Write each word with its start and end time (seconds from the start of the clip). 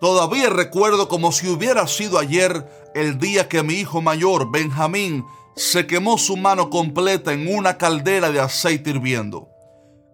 Todavía 0.00 0.48
recuerdo 0.48 1.08
como 1.08 1.30
si 1.30 1.48
hubiera 1.48 1.86
sido 1.86 2.18
ayer 2.18 2.66
el 2.94 3.18
día 3.18 3.48
que 3.48 3.62
mi 3.62 3.74
hijo 3.74 4.00
mayor, 4.00 4.50
Benjamín, 4.50 5.24
se 5.56 5.86
quemó 5.86 6.16
su 6.16 6.38
mano 6.38 6.70
completa 6.70 7.34
en 7.34 7.54
una 7.54 7.76
caldera 7.76 8.30
de 8.30 8.40
aceite 8.40 8.90
hirviendo. 8.90 9.48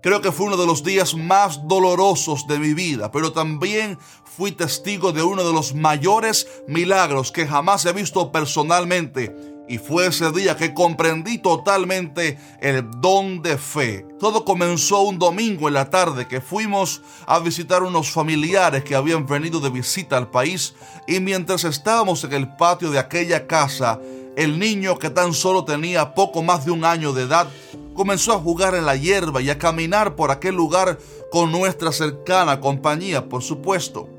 Creo 0.02 0.20
que 0.20 0.32
fue 0.32 0.46
uno 0.46 0.56
de 0.56 0.66
los 0.66 0.82
días 0.82 1.14
más 1.14 1.66
dolorosos 1.68 2.46
de 2.48 2.58
mi 2.58 2.74
vida, 2.74 3.12
pero 3.12 3.32
también 3.32 3.98
fui 4.24 4.52
testigo 4.52 5.12
de 5.12 5.22
uno 5.22 5.44
de 5.44 5.52
los 5.52 5.74
mayores 5.74 6.48
milagros 6.66 7.30
que 7.30 7.46
jamás 7.46 7.86
he 7.86 7.92
visto 7.92 8.32
personalmente 8.32 9.55
y 9.68 9.78
fue 9.78 10.06
ese 10.06 10.30
día 10.32 10.56
que 10.56 10.74
comprendí 10.74 11.38
totalmente 11.38 12.38
el 12.60 12.88
don 13.00 13.42
de 13.42 13.58
fe. 13.58 14.06
Todo 14.18 14.44
comenzó 14.44 15.02
un 15.02 15.18
domingo 15.18 15.68
en 15.68 15.74
la 15.74 15.90
tarde 15.90 16.28
que 16.28 16.40
fuimos 16.40 17.02
a 17.26 17.38
visitar 17.38 17.82
unos 17.82 18.10
familiares 18.10 18.84
que 18.84 18.94
habían 18.94 19.26
venido 19.26 19.60
de 19.60 19.70
visita 19.70 20.16
al 20.16 20.30
país 20.30 20.74
y 21.06 21.20
mientras 21.20 21.64
estábamos 21.64 22.22
en 22.24 22.32
el 22.32 22.56
patio 22.56 22.90
de 22.90 22.98
aquella 22.98 23.46
casa, 23.46 24.00
el 24.36 24.58
niño 24.58 24.98
que 24.98 25.10
tan 25.10 25.32
solo 25.32 25.64
tenía 25.64 26.14
poco 26.14 26.42
más 26.42 26.64
de 26.64 26.70
un 26.70 26.84
año 26.84 27.12
de 27.12 27.22
edad 27.22 27.48
comenzó 27.94 28.34
a 28.34 28.38
jugar 28.38 28.74
en 28.74 28.84
la 28.84 28.94
hierba 28.94 29.40
y 29.40 29.50
a 29.50 29.58
caminar 29.58 30.14
por 30.14 30.30
aquel 30.30 30.54
lugar 30.54 30.98
con 31.32 31.50
nuestra 31.50 31.90
cercana 31.90 32.60
compañía, 32.60 33.28
por 33.28 33.42
supuesto. 33.42 34.15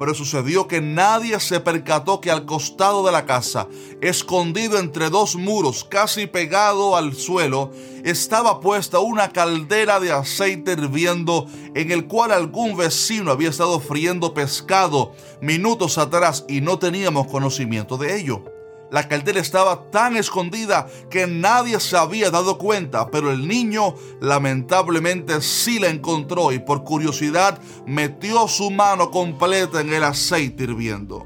Pero 0.00 0.14
sucedió 0.14 0.66
que 0.66 0.80
nadie 0.80 1.38
se 1.40 1.60
percató 1.60 2.22
que 2.22 2.30
al 2.30 2.46
costado 2.46 3.04
de 3.04 3.12
la 3.12 3.26
casa, 3.26 3.68
escondido 4.00 4.78
entre 4.78 5.10
dos 5.10 5.36
muros, 5.36 5.84
casi 5.84 6.26
pegado 6.26 6.96
al 6.96 7.14
suelo, 7.14 7.70
estaba 8.02 8.60
puesta 8.60 8.98
una 9.00 9.28
caldera 9.28 10.00
de 10.00 10.10
aceite 10.10 10.72
hirviendo 10.72 11.44
en 11.74 11.92
el 11.92 12.06
cual 12.06 12.32
algún 12.32 12.78
vecino 12.78 13.30
había 13.30 13.50
estado 13.50 13.78
friendo 13.78 14.32
pescado 14.32 15.12
minutos 15.42 15.98
atrás 15.98 16.46
y 16.48 16.62
no 16.62 16.78
teníamos 16.78 17.26
conocimiento 17.26 17.98
de 17.98 18.18
ello. 18.18 18.59
La 18.90 19.06
caldera 19.06 19.40
estaba 19.40 19.90
tan 19.90 20.16
escondida 20.16 20.88
que 21.10 21.28
nadie 21.28 21.78
se 21.78 21.96
había 21.96 22.30
dado 22.30 22.58
cuenta, 22.58 23.08
pero 23.08 23.30
el 23.30 23.46
niño 23.46 23.94
lamentablemente 24.20 25.40
sí 25.42 25.78
la 25.78 25.88
encontró 25.88 26.50
y 26.50 26.58
por 26.58 26.82
curiosidad 26.82 27.60
metió 27.86 28.48
su 28.48 28.70
mano 28.70 29.12
completa 29.12 29.80
en 29.80 29.92
el 29.92 30.02
aceite 30.02 30.64
hirviendo. 30.64 31.24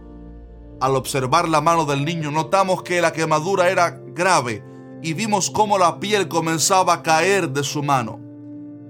Al 0.80 0.94
observar 0.94 1.48
la 1.48 1.62
mano 1.62 1.86
del 1.86 2.04
niño 2.04 2.30
notamos 2.30 2.82
que 2.82 3.00
la 3.00 3.14
quemadura 3.14 3.70
era 3.70 3.98
grave 4.08 4.62
y 5.02 5.14
vimos 5.14 5.50
cómo 5.50 5.78
la 5.78 5.98
piel 6.00 6.28
comenzaba 6.28 6.92
a 6.92 7.02
caer 7.02 7.48
de 7.48 7.64
su 7.64 7.82
mano. 7.82 8.20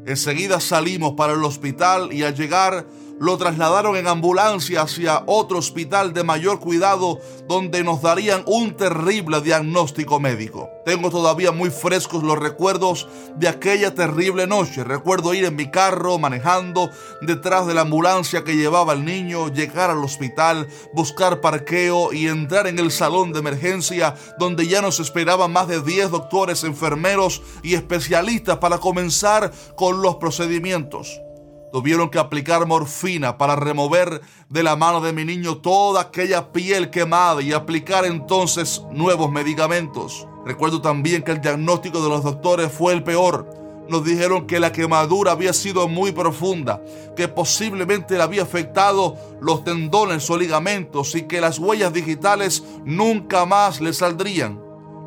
Enseguida 0.07 0.59
salimos 0.61 1.13
para 1.13 1.35
el 1.35 1.45
hospital 1.45 2.13
y 2.13 2.25
al 2.25 2.35
llegar 2.35 2.87
lo 3.21 3.39
trasladaron 3.39 3.97
en 3.97 4.09
ambulancia 4.09 4.83
hacia 4.83 5.23
otro 5.27 5.59
hospital 5.59 6.13
de 6.13 6.25
mayor 6.25 6.61
cuidado 6.61 7.21
donde 7.49 7.85
nos 7.85 8.03
darían 8.03 8.43
un 8.47 8.77
terrible 8.77 9.41
diagnóstico 9.41 10.21
médico. 10.21 10.71
Tengo 10.85 11.11
todavía 11.11 11.53
muy 11.53 11.71
frescos 11.71 12.23
los 12.23 12.39
recuerdos 12.39 13.09
de 13.37 13.49
aquella 13.49 13.95
terrible 13.95 14.47
noche. 14.47 14.85
Recuerdo 14.85 15.33
ir 15.33 15.45
en 15.45 15.57
mi 15.57 15.71
carro 15.71 16.19
manejando 16.19 16.91
detrás 17.23 17.67
de 17.67 17.75
la 17.75 17.83
ambulancia 17.83 18.45
que 18.45 18.57
llevaba 18.57 18.93
al 18.93 19.05
niño, 19.05 19.49
llegar 19.49 19.91
al 19.91 20.05
hospital, 20.05 20.69
buscar 20.93 21.41
parqueo 21.41 22.13
y 22.13 22.29
entrar 22.29 22.67
en 22.67 22.79
el 22.79 22.91
salón 22.91 23.33
de 23.33 23.39
emergencia 23.39 24.15
donde 24.39 24.67
ya 24.67 24.83
nos 24.83 25.01
esperaban 25.01 25.53
más 25.53 25.69
de 25.69 25.81
10 25.81 26.11
doctores, 26.11 26.65
enfermeros 26.65 27.43
y 27.63 27.75
especialistas 27.75 28.59
para 28.59 28.79
comenzar 28.79 29.53
con 29.77 30.03
los 30.03 30.17
procedimientos. 30.17 31.24
Tuvieron 31.75 32.09
que 32.09 32.21
aplicar 32.21 32.69
morfina 32.69 33.37
para 33.37 33.57
remover 33.57 34.21
de 34.49 34.63
la 34.63 34.77
mano 34.77 35.01
de 35.01 35.13
mi 35.13 35.25
niño 35.25 35.57
toda 35.57 36.03
aquella 36.03 36.53
piel 36.53 36.89
quemada 36.89 37.43
y 37.43 37.53
aplicar 37.53 38.05
entonces 38.05 38.83
nuevos 38.93 39.29
medicamentos. 39.33 40.29
Recuerdo 40.47 40.81
también 40.81 41.25
que 41.25 41.33
el 41.33 41.41
diagnóstico 41.41 42.01
de 42.01 42.11
los 42.11 42.23
doctores 42.23 42.71
fue 42.71 42.93
el 42.93 43.03
peor. 43.03 43.51
Nos 43.89 44.05
dijeron 44.05 44.47
que 44.47 44.61
la 44.61 44.71
quemadura 44.71 45.33
había 45.33 45.53
sido 45.53 45.89
muy 45.89 46.13
profunda, 46.13 46.81
que 47.17 47.27
posiblemente 47.27 48.17
le 48.19 48.23
había 48.23 48.43
afectado 48.43 49.17
los 49.41 49.65
tendones 49.65 50.31
o 50.31 50.39
ligamentos 50.39 51.17
y 51.17 51.23
que 51.23 51.41
las 51.41 51.59
huellas 51.59 51.93
digitales 51.93 52.63
nunca 52.85 53.47
más 53.47 53.81
le 53.81 53.93
saldrían. 53.93 54.61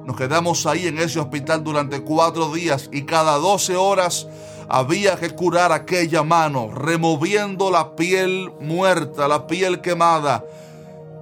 Nos 0.06 0.18
quedamos 0.18 0.66
ahí 0.66 0.88
en 0.88 1.00
ese 1.00 1.22
hospital 1.22 1.64
durante 1.64 2.02
cuatro 2.02 2.54
días 2.54 2.90
y 2.92 3.04
cada 3.04 3.38
12 3.38 3.78
horas 3.78 4.28
había 4.70 5.16
que 5.16 5.30
curar 5.30 5.72
aquella 5.72 6.24
mano, 6.24 6.70
removiendo 6.74 7.72
la 7.72 7.96
piel 7.96 8.52
muerta, 8.60 9.28
la 9.28 9.48
piel 9.48 9.82
quemada 9.82 10.44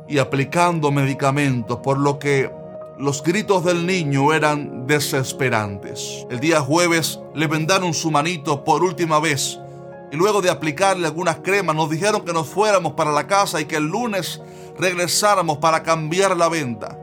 y 0.08 0.18
aplicando 0.18 0.92
medicamentos, 0.92 1.80
por 1.80 1.98
lo 1.98 2.20
que 2.20 2.52
los 2.98 3.24
gritos 3.24 3.64
del 3.64 3.86
niño 3.86 4.34
eran 4.34 4.88
desesperantes. 4.88 6.26
El 6.30 6.40
día 6.40 6.62
jueves 6.62 7.20
le 7.34 7.48
vendaron 7.48 7.94
su 7.94 8.10
manito 8.10 8.64
por 8.64 8.84
última 8.84 9.20
vez 9.20 9.60
y 10.12 10.16
luego 10.16 10.42
de 10.42 10.50
aplicarle 10.50 11.08
algunas 11.08 11.38
cremas 11.38 11.76
nos 11.76 11.90
dijeron 11.90 12.24
que 12.24 12.34
nos 12.34 12.48
fuéramos 12.48 12.94
para 12.94 13.12
la 13.12 13.28
casa 13.28 13.60
y 13.60 13.66
que 13.66 13.78
el 13.78 13.84
lunes 13.84 14.42
regresáramos 14.80 15.58
para 15.58 15.84
cambiar 15.84 16.38
la 16.38 16.50
venta. 16.50 16.98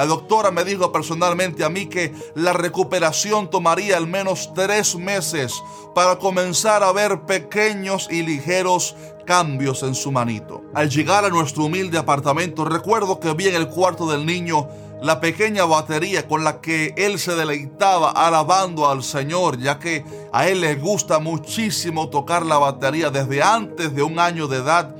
La 0.00 0.06
doctora 0.06 0.50
me 0.50 0.64
dijo 0.64 0.90
personalmente 0.92 1.62
a 1.62 1.68
mí 1.68 1.84
que 1.84 2.14
la 2.34 2.54
recuperación 2.54 3.50
tomaría 3.50 3.98
al 3.98 4.06
menos 4.06 4.50
tres 4.54 4.96
meses 4.96 5.62
para 5.94 6.18
comenzar 6.18 6.82
a 6.82 6.90
ver 6.90 7.26
pequeños 7.26 8.08
y 8.10 8.22
ligeros 8.22 8.96
cambios 9.26 9.82
en 9.82 9.94
su 9.94 10.10
manito. 10.10 10.62
Al 10.72 10.88
llegar 10.88 11.26
a 11.26 11.28
nuestro 11.28 11.64
humilde 11.64 11.98
apartamento 11.98 12.64
recuerdo 12.64 13.20
que 13.20 13.34
vi 13.34 13.48
en 13.48 13.56
el 13.56 13.68
cuarto 13.68 14.10
del 14.10 14.24
niño 14.24 14.68
la 15.02 15.20
pequeña 15.20 15.66
batería 15.66 16.26
con 16.26 16.44
la 16.44 16.62
que 16.62 16.94
él 16.96 17.18
se 17.18 17.34
deleitaba 17.34 18.10
alabando 18.10 18.88
al 18.88 19.02
Señor, 19.02 19.58
ya 19.58 19.78
que 19.78 20.02
a 20.32 20.48
él 20.48 20.62
le 20.62 20.76
gusta 20.76 21.18
muchísimo 21.18 22.08
tocar 22.08 22.46
la 22.46 22.56
batería 22.56 23.10
desde 23.10 23.42
antes 23.42 23.94
de 23.94 24.02
un 24.02 24.18
año 24.18 24.48
de 24.48 24.56
edad, 24.56 24.96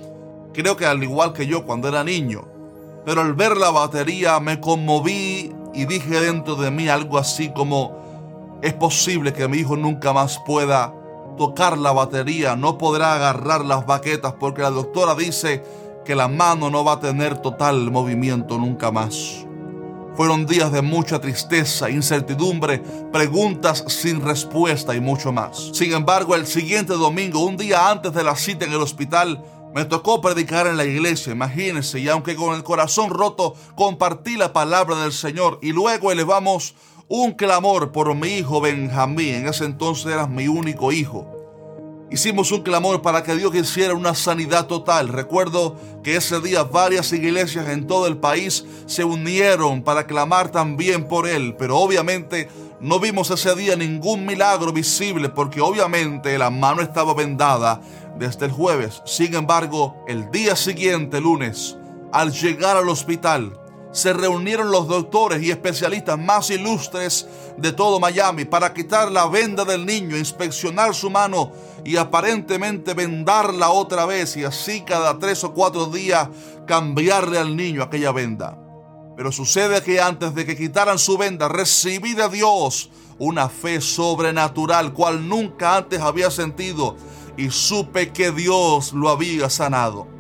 creo 0.52 0.76
que 0.76 0.84
al 0.84 1.02
igual 1.02 1.32
que 1.32 1.46
yo 1.46 1.64
cuando 1.64 1.88
era 1.88 2.04
niño. 2.04 2.49
Pero 3.04 3.22
al 3.22 3.34
ver 3.34 3.56
la 3.56 3.70
batería 3.70 4.38
me 4.40 4.60
conmoví 4.60 5.52
y 5.74 5.84
dije 5.86 6.20
dentro 6.20 6.56
de 6.56 6.70
mí 6.70 6.88
algo 6.88 7.18
así 7.18 7.50
como, 7.52 8.58
es 8.62 8.74
posible 8.74 9.32
que 9.32 9.48
mi 9.48 9.58
hijo 9.58 9.76
nunca 9.76 10.12
más 10.12 10.38
pueda 10.46 10.94
tocar 11.36 11.78
la 11.78 11.92
batería, 11.92 12.56
no 12.56 12.76
podrá 12.76 13.14
agarrar 13.14 13.64
las 13.64 13.86
baquetas 13.86 14.34
porque 14.38 14.62
la 14.62 14.70
doctora 14.70 15.14
dice 15.14 15.62
que 16.04 16.14
la 16.14 16.28
mano 16.28 16.70
no 16.70 16.84
va 16.84 16.94
a 16.94 17.00
tener 17.00 17.38
total 17.38 17.90
movimiento 17.90 18.58
nunca 18.58 18.90
más. 18.90 19.46
Fueron 20.16 20.44
días 20.44 20.70
de 20.72 20.82
mucha 20.82 21.20
tristeza, 21.20 21.88
incertidumbre, 21.88 22.80
preguntas 23.12 23.84
sin 23.86 24.20
respuesta 24.20 24.94
y 24.94 25.00
mucho 25.00 25.32
más. 25.32 25.70
Sin 25.72 25.92
embargo, 25.92 26.34
el 26.34 26.46
siguiente 26.46 26.92
domingo, 26.94 27.44
un 27.44 27.56
día 27.56 27.90
antes 27.90 28.12
de 28.12 28.24
la 28.24 28.36
cita 28.36 28.66
en 28.66 28.72
el 28.72 28.82
hospital, 28.82 29.42
me 29.74 29.84
tocó 29.84 30.20
predicar 30.20 30.66
en 30.66 30.76
la 30.76 30.84
iglesia, 30.84 31.32
imagínense, 31.32 32.00
y 32.00 32.08
aunque 32.08 32.36
con 32.36 32.54
el 32.54 32.64
corazón 32.64 33.10
roto 33.10 33.54
compartí 33.76 34.36
la 34.36 34.52
palabra 34.52 34.96
del 34.96 35.12
Señor 35.12 35.58
y 35.62 35.72
luego 35.72 36.10
elevamos 36.10 36.74
un 37.08 37.32
clamor 37.32 37.92
por 37.92 38.14
mi 38.14 38.28
hijo 38.38 38.60
Benjamín, 38.60 39.34
en 39.34 39.48
ese 39.48 39.64
entonces 39.64 40.06
era 40.06 40.26
mi 40.26 40.48
único 40.48 40.92
hijo. 40.92 41.39
Hicimos 42.10 42.50
un 42.50 42.62
clamor 42.62 43.02
para 43.02 43.22
que 43.22 43.36
Dios 43.36 43.54
hiciera 43.54 43.94
una 43.94 44.16
sanidad 44.16 44.66
total. 44.66 45.06
Recuerdo 45.08 45.76
que 46.02 46.16
ese 46.16 46.40
día 46.40 46.64
varias 46.64 47.12
iglesias 47.12 47.68
en 47.68 47.86
todo 47.86 48.08
el 48.08 48.16
país 48.16 48.64
se 48.86 49.04
unieron 49.04 49.84
para 49.84 50.08
clamar 50.08 50.50
también 50.50 51.06
por 51.06 51.28
él, 51.28 51.54
pero 51.56 51.78
obviamente 51.78 52.48
no 52.80 52.98
vimos 52.98 53.30
ese 53.30 53.54
día 53.54 53.76
ningún 53.76 54.26
milagro 54.26 54.72
visible 54.72 55.28
porque 55.28 55.60
obviamente 55.60 56.36
la 56.36 56.50
mano 56.50 56.82
estaba 56.82 57.14
vendada 57.14 57.80
desde 58.18 58.46
el 58.46 58.52
jueves. 58.52 59.02
Sin 59.04 59.34
embargo, 59.36 59.94
el 60.08 60.32
día 60.32 60.56
siguiente, 60.56 61.20
lunes, 61.20 61.76
al 62.10 62.32
llegar 62.32 62.76
al 62.76 62.88
hospital, 62.88 63.59
se 63.92 64.12
reunieron 64.12 64.70
los 64.70 64.86
doctores 64.86 65.42
y 65.42 65.50
especialistas 65.50 66.18
más 66.18 66.50
ilustres 66.50 67.26
de 67.56 67.72
todo 67.72 67.98
Miami 67.98 68.44
para 68.44 68.72
quitar 68.72 69.10
la 69.10 69.26
venda 69.26 69.64
del 69.64 69.84
niño, 69.84 70.16
inspeccionar 70.16 70.94
su 70.94 71.10
mano 71.10 71.52
y 71.84 71.96
aparentemente 71.96 72.94
vendarla 72.94 73.70
otra 73.70 74.06
vez 74.06 74.36
y 74.36 74.44
así 74.44 74.82
cada 74.82 75.18
tres 75.18 75.42
o 75.44 75.52
cuatro 75.52 75.86
días 75.86 76.28
cambiarle 76.66 77.38
al 77.38 77.56
niño 77.56 77.82
aquella 77.82 78.12
venda. 78.12 78.56
Pero 79.16 79.32
sucede 79.32 79.82
que 79.82 80.00
antes 80.00 80.34
de 80.34 80.46
que 80.46 80.56
quitaran 80.56 80.98
su 80.98 81.18
venda 81.18 81.48
recibí 81.48 82.14
de 82.14 82.28
Dios 82.28 82.90
una 83.18 83.48
fe 83.48 83.80
sobrenatural 83.80 84.94
cual 84.94 85.28
nunca 85.28 85.76
antes 85.76 86.00
había 86.00 86.30
sentido 86.30 86.96
y 87.36 87.50
supe 87.50 88.12
que 88.12 88.30
Dios 88.30 88.92
lo 88.92 89.10
había 89.10 89.50
sanado. 89.50 90.19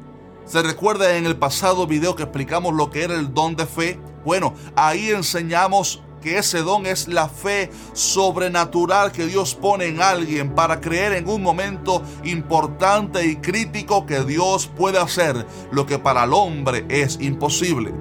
¿Se 0.50 0.60
recuerda 0.62 1.16
en 1.16 1.26
el 1.26 1.36
pasado 1.36 1.86
video 1.86 2.16
que 2.16 2.24
explicamos 2.24 2.74
lo 2.74 2.90
que 2.90 3.04
era 3.04 3.14
el 3.14 3.32
don 3.32 3.54
de 3.54 3.66
fe? 3.66 4.00
Bueno, 4.24 4.52
ahí 4.74 5.10
enseñamos 5.10 6.02
que 6.20 6.38
ese 6.38 6.62
don 6.62 6.86
es 6.86 7.06
la 7.06 7.28
fe 7.28 7.70
sobrenatural 7.92 9.12
que 9.12 9.26
Dios 9.26 9.54
pone 9.54 9.86
en 9.86 10.02
alguien 10.02 10.52
para 10.56 10.80
creer 10.80 11.12
en 11.12 11.28
un 11.28 11.40
momento 11.40 12.02
importante 12.24 13.24
y 13.24 13.36
crítico 13.36 14.06
que 14.06 14.24
Dios 14.24 14.68
puede 14.76 14.98
hacer 14.98 15.46
lo 15.70 15.86
que 15.86 16.00
para 16.00 16.24
el 16.24 16.32
hombre 16.32 16.84
es 16.88 17.20
imposible. 17.20 17.94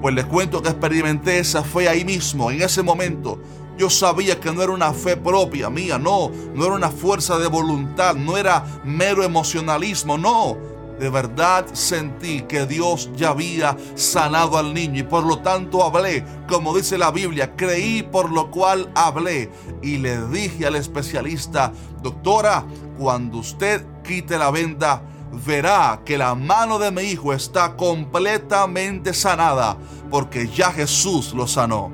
Pues 0.00 0.14
les 0.14 0.26
cuento 0.26 0.62
que 0.62 0.68
experimenté 0.68 1.40
esa 1.40 1.64
fe 1.64 1.88
ahí 1.88 2.04
mismo, 2.04 2.52
en 2.52 2.62
ese 2.62 2.84
momento. 2.84 3.40
Yo 3.76 3.90
sabía 3.90 4.38
que 4.38 4.52
no 4.52 4.62
era 4.62 4.70
una 4.70 4.92
fe 4.92 5.16
propia 5.16 5.68
mía, 5.68 5.98
no, 5.98 6.30
no 6.54 6.64
era 6.64 6.76
una 6.76 6.90
fuerza 6.90 7.38
de 7.38 7.48
voluntad, 7.48 8.14
no 8.14 8.36
era 8.36 8.64
mero 8.84 9.24
emocionalismo, 9.24 10.16
no. 10.16 10.77
De 10.98 11.10
verdad 11.10 11.64
sentí 11.74 12.42
que 12.42 12.66
Dios 12.66 13.10
ya 13.16 13.30
había 13.30 13.76
sanado 13.94 14.58
al 14.58 14.74
niño 14.74 15.00
y 15.00 15.02
por 15.04 15.24
lo 15.24 15.38
tanto 15.38 15.84
hablé, 15.84 16.24
como 16.48 16.76
dice 16.76 16.98
la 16.98 17.12
Biblia, 17.12 17.54
creí 17.54 18.02
por 18.02 18.32
lo 18.32 18.50
cual 18.50 18.90
hablé 18.96 19.50
y 19.80 19.98
le 19.98 20.26
dije 20.26 20.66
al 20.66 20.74
especialista, 20.74 21.72
doctora, 22.02 22.64
cuando 22.98 23.38
usted 23.38 23.86
quite 24.02 24.38
la 24.38 24.50
venda, 24.50 25.02
verá 25.46 26.00
que 26.04 26.18
la 26.18 26.34
mano 26.34 26.78
de 26.78 26.90
mi 26.90 27.02
hijo 27.02 27.32
está 27.32 27.76
completamente 27.76 29.14
sanada 29.14 29.76
porque 30.10 30.48
ya 30.48 30.72
Jesús 30.72 31.32
lo 31.32 31.46
sanó. 31.46 31.92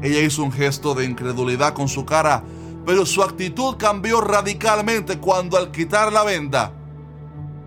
Ella 0.00 0.20
hizo 0.20 0.44
un 0.44 0.52
gesto 0.52 0.94
de 0.94 1.04
incredulidad 1.04 1.74
con 1.74 1.88
su 1.88 2.04
cara, 2.04 2.44
pero 2.86 3.04
su 3.04 3.22
actitud 3.22 3.76
cambió 3.76 4.20
radicalmente 4.20 5.18
cuando 5.18 5.56
al 5.56 5.72
quitar 5.72 6.12
la 6.12 6.22
venda 6.22 6.72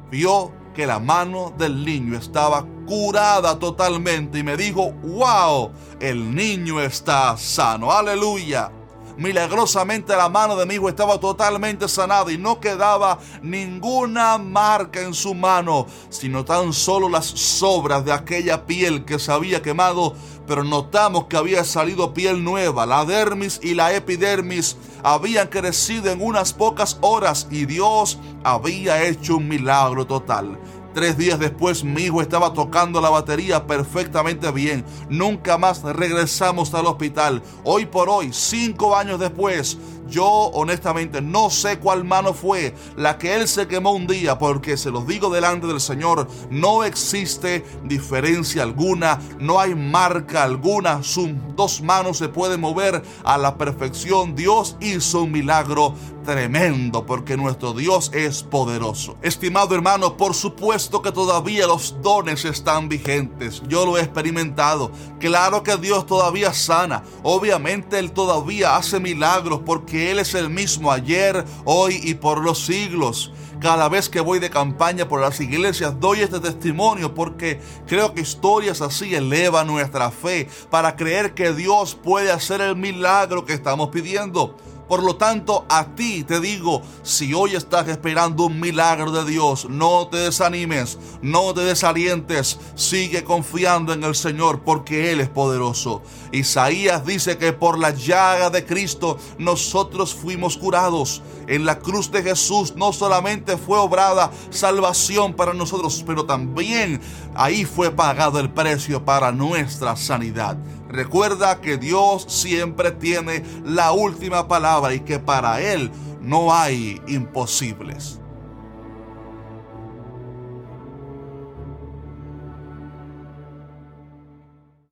vio 0.09 0.60
que 0.73 0.85
la 0.85 0.99
mano 0.99 1.53
del 1.57 1.83
niño 1.83 2.17
estaba 2.17 2.65
curada 2.87 3.57
totalmente 3.59 4.39
y 4.39 4.43
me 4.43 4.57
dijo, 4.57 4.91
wow, 5.03 5.71
el 5.99 6.33
niño 6.33 6.81
está 6.81 7.37
sano, 7.37 7.91
aleluya. 7.91 8.71
Milagrosamente 9.17 10.15
la 10.15 10.29
mano 10.29 10.55
de 10.55 10.65
mi 10.65 10.75
hijo 10.75 10.89
estaba 10.89 11.19
totalmente 11.19 11.87
sanada 11.87 12.31
y 12.31 12.37
no 12.37 12.59
quedaba 12.59 13.19
ninguna 13.41 14.37
marca 14.37 15.01
en 15.01 15.13
su 15.13 15.35
mano, 15.35 15.85
sino 16.09 16.45
tan 16.45 16.73
solo 16.73 17.09
las 17.09 17.25
sobras 17.25 18.05
de 18.05 18.13
aquella 18.13 18.65
piel 18.65 19.05
que 19.05 19.19
se 19.19 19.31
había 19.31 19.61
quemado, 19.61 20.15
pero 20.51 20.65
notamos 20.65 21.27
que 21.27 21.37
había 21.37 21.63
salido 21.63 22.13
piel 22.13 22.43
nueva. 22.43 22.85
La 22.85 23.05
dermis 23.05 23.57
y 23.63 23.73
la 23.73 23.95
epidermis 23.95 24.75
habían 25.01 25.47
crecido 25.47 26.11
en 26.11 26.21
unas 26.21 26.51
pocas 26.51 26.97
horas 26.99 27.47
y 27.49 27.63
Dios 27.63 28.19
había 28.43 29.01
hecho 29.01 29.37
un 29.37 29.47
milagro 29.47 30.05
total. 30.05 30.59
Tres 30.93 31.17
días 31.17 31.39
después 31.39 31.85
mi 31.85 32.01
hijo 32.01 32.21
estaba 32.21 32.51
tocando 32.51 32.99
la 32.99 33.09
batería 33.09 33.65
perfectamente 33.65 34.51
bien. 34.51 34.83
Nunca 35.07 35.57
más 35.57 35.83
regresamos 35.83 36.73
al 36.73 36.87
hospital. 36.87 37.41
Hoy 37.63 37.85
por 37.85 38.09
hoy, 38.09 38.33
cinco 38.33 38.97
años 38.97 39.21
después, 39.21 39.77
yo 40.07 40.25
honestamente 40.25 41.21
no 41.21 41.49
sé 41.49 41.79
cuál 41.79 42.03
mano 42.03 42.33
fue 42.33 42.75
la 42.95 43.17
que 43.17 43.35
él 43.35 43.47
se 43.47 43.67
quemó 43.67 43.91
un 43.91 44.07
día, 44.07 44.37
porque 44.37 44.77
se 44.77 44.91
los 44.91 45.07
digo 45.07 45.29
delante 45.29 45.67
del 45.67 45.81
Señor, 45.81 46.27
no 46.49 46.83
existe 46.83 47.65
diferencia 47.83 48.63
alguna, 48.63 49.19
no 49.39 49.59
hay 49.59 49.75
marca 49.75 50.43
alguna, 50.43 51.03
sus 51.03 51.29
dos 51.55 51.81
manos 51.81 52.17
se 52.17 52.29
pueden 52.29 52.61
mover 52.61 53.01
a 53.23 53.37
la 53.37 53.57
perfección. 53.57 54.35
Dios 54.35 54.77
hizo 54.79 55.23
un 55.23 55.31
milagro 55.31 55.95
tremendo 56.23 57.05
porque 57.05 57.37
nuestro 57.37 57.73
Dios 57.73 58.11
es 58.13 58.43
poderoso. 58.43 59.17
Estimado 59.21 59.75
hermano, 59.75 60.17
por 60.17 60.33
supuesto 60.33 61.01
que 61.01 61.11
todavía 61.11 61.67
los 61.67 61.95
dones 62.01 62.45
están 62.45 62.89
vigentes. 62.89 63.61
Yo 63.67 63.85
lo 63.85 63.97
he 63.97 64.01
experimentado. 64.01 64.91
Claro 65.19 65.63
que 65.63 65.77
Dios 65.77 66.05
todavía 66.05 66.53
sana. 66.53 67.03
Obviamente 67.23 67.99
Él 67.99 68.11
todavía 68.11 68.75
hace 68.75 68.99
milagros 68.99 69.61
porque 69.65 69.90
Él 69.93 70.19
es 70.19 70.33
el 70.33 70.49
mismo 70.49 70.91
ayer, 70.91 71.43
hoy 71.65 71.99
y 72.03 72.13
por 72.15 72.43
los 72.43 72.65
siglos. 72.65 73.31
Cada 73.59 73.89
vez 73.89 74.09
que 74.09 74.21
voy 74.21 74.39
de 74.39 74.49
campaña 74.49 75.07
por 75.07 75.21
las 75.21 75.39
iglesias 75.39 75.99
doy 75.99 76.21
este 76.21 76.39
testimonio 76.39 77.13
porque 77.13 77.59
creo 77.85 78.13
que 78.13 78.21
historias 78.21 78.81
así 78.81 79.13
elevan 79.13 79.67
nuestra 79.67 80.09
fe 80.09 80.47
para 80.71 80.95
creer 80.95 81.35
que 81.35 81.53
Dios 81.53 81.93
puede 81.93 82.31
hacer 82.31 82.61
el 82.61 82.75
milagro 82.75 83.45
que 83.45 83.53
estamos 83.53 83.89
pidiendo. 83.89 84.57
Por 84.91 85.03
lo 85.03 85.15
tanto, 85.15 85.65
a 85.69 85.85
ti 85.95 86.25
te 86.25 86.41
digo, 86.41 86.81
si 87.01 87.33
hoy 87.33 87.55
estás 87.55 87.87
esperando 87.87 88.47
un 88.47 88.59
milagro 88.59 89.09
de 89.13 89.23
Dios, 89.23 89.69
no 89.69 90.09
te 90.09 90.17
desanimes, 90.17 90.99
no 91.21 91.53
te 91.53 91.61
desalientes, 91.61 92.59
sigue 92.75 93.23
confiando 93.23 93.93
en 93.93 94.03
el 94.03 94.15
Señor 94.15 94.63
porque 94.65 95.13
Él 95.13 95.21
es 95.21 95.29
poderoso. 95.29 96.01
Isaías 96.33 97.05
dice 97.05 97.37
que 97.37 97.53
por 97.53 97.79
la 97.79 97.91
llaga 97.91 98.49
de 98.49 98.65
Cristo 98.65 99.17
nosotros 99.37 100.13
fuimos 100.13 100.57
curados. 100.57 101.21
En 101.47 101.63
la 101.63 101.79
cruz 101.79 102.11
de 102.11 102.21
Jesús 102.21 102.75
no 102.75 102.91
solamente 102.91 103.55
fue 103.55 103.79
obrada 103.79 104.29
salvación 104.49 105.35
para 105.35 105.53
nosotros, 105.53 106.03
pero 106.05 106.25
también 106.25 106.99
ahí 107.33 107.63
fue 107.63 107.91
pagado 107.91 108.41
el 108.41 108.49
precio 108.49 109.05
para 109.05 109.31
nuestra 109.31 109.95
sanidad. 109.95 110.57
Recuerda 110.91 111.61
que 111.61 111.77
Dios 111.77 112.25
siempre 112.27 112.91
tiene 112.91 113.45
la 113.63 113.93
última 113.93 114.49
y 114.93 115.01
que 115.01 115.19
para 115.19 115.61
Él 115.61 115.91
no 116.21 116.53
hay 116.53 117.01
imposibles. 117.07 118.20